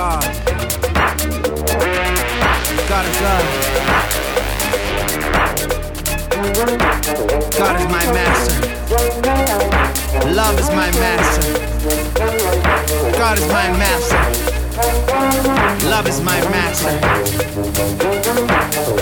[0.00, 0.24] God.
[2.88, 3.46] God is love.
[7.58, 8.56] God is my master.
[10.32, 11.52] Love is my master.
[13.18, 14.20] God is my master.
[15.90, 16.92] Love is my master.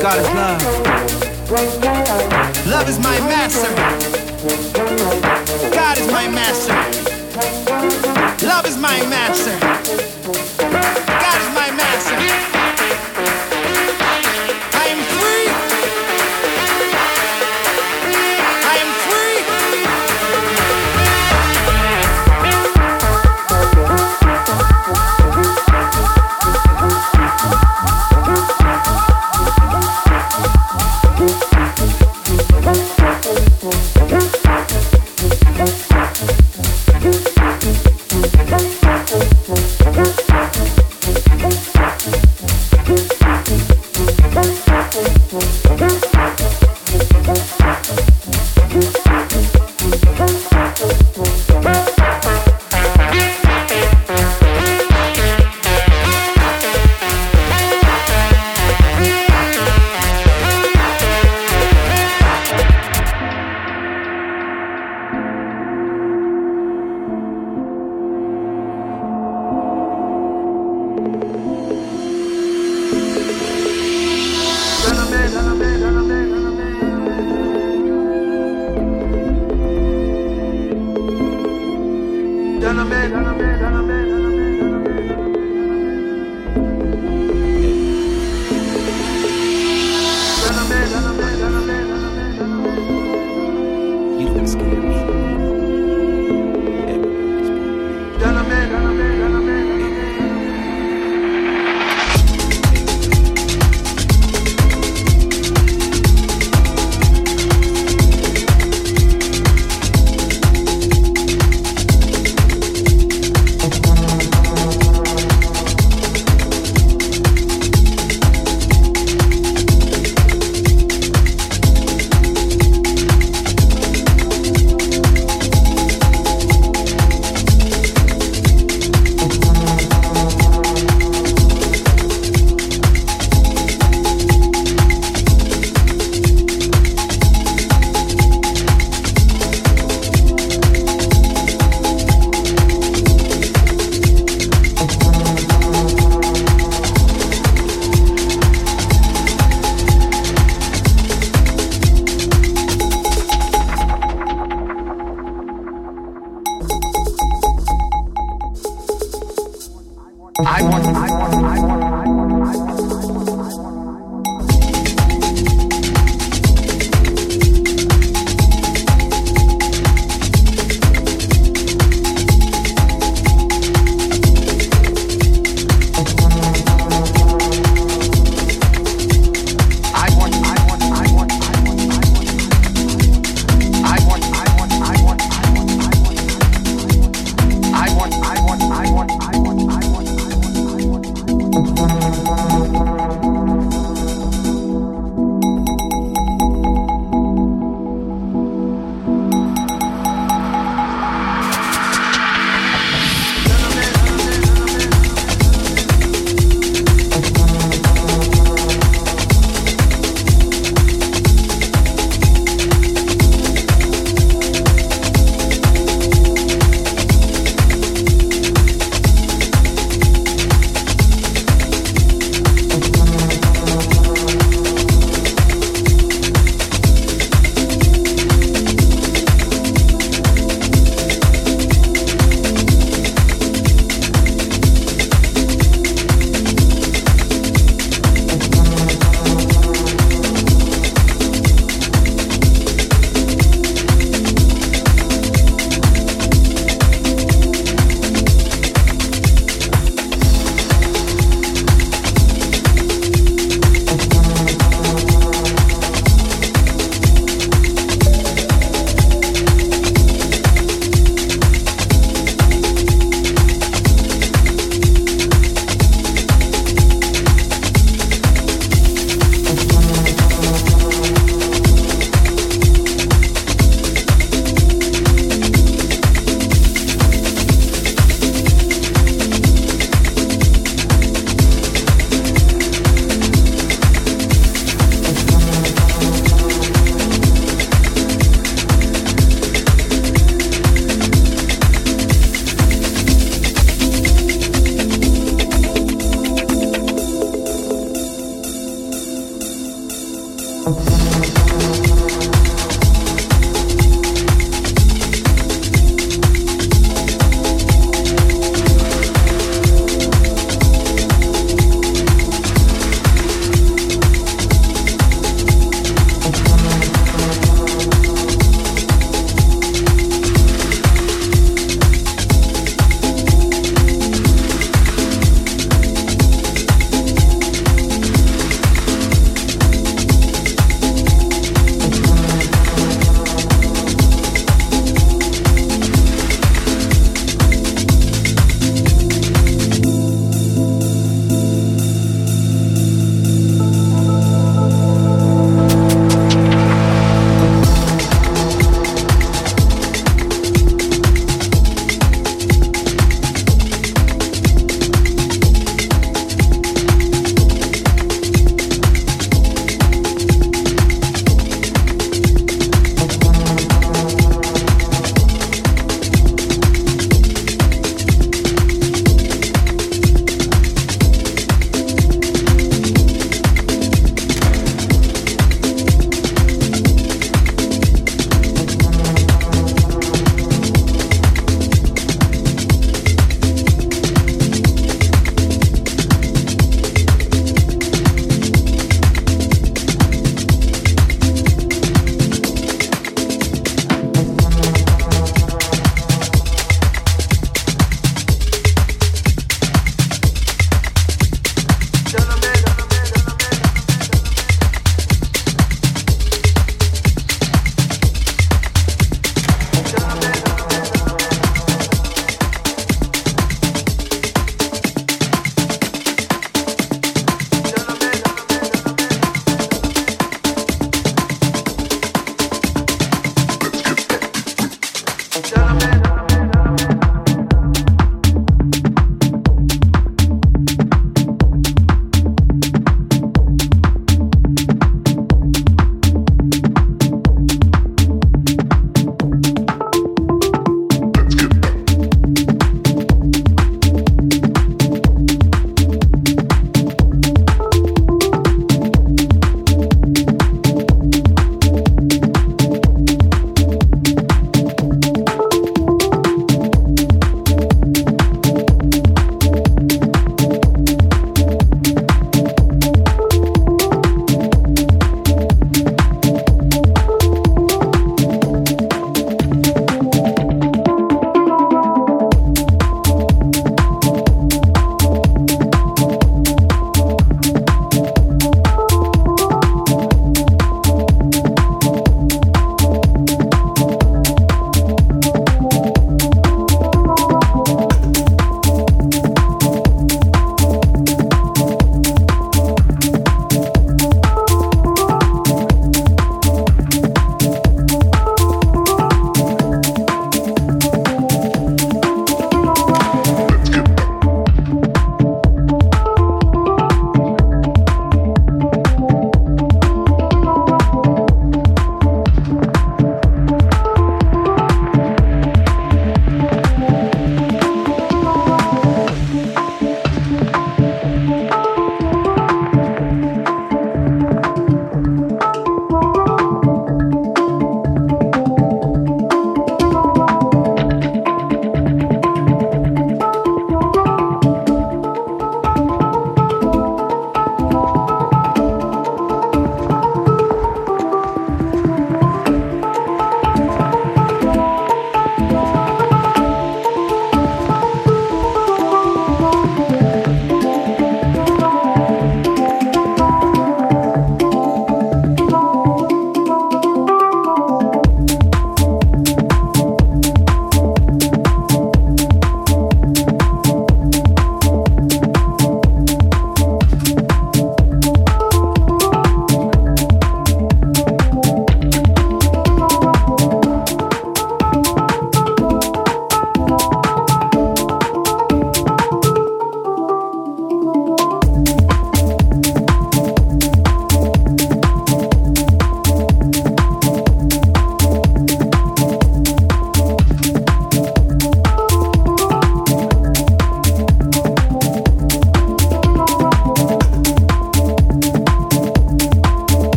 [0.00, 0.60] God is love.
[2.66, 3.72] Love is my master.
[5.72, 6.74] God is my master.
[8.44, 9.99] Love is my master.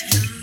[0.00, 0.37] Perfect.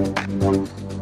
[0.00, 0.99] one, one.